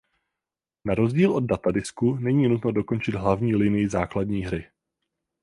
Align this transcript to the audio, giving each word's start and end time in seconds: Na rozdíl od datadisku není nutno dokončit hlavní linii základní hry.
Na 0.85 0.95
rozdíl 0.95 1.31
od 1.33 1.39
datadisku 1.43 2.15
není 2.15 2.47
nutno 2.49 2.71
dokončit 2.71 3.15
hlavní 3.15 3.55
linii 3.55 3.89
základní 3.89 4.45
hry. 4.45 4.67